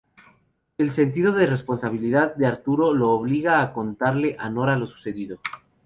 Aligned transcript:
El 0.79 0.89
sentido 0.89 1.31
de 1.31 1.45
responsabilidad 1.45 2.33
de 2.35 2.47
Arturo 2.47 2.95
lo 2.95 3.11
obliga 3.11 3.61
a 3.61 3.71
contarle 3.71 4.35
a 4.39 4.49
Nora 4.49 4.75
lo 4.75 4.87
sucedido. 4.87 5.39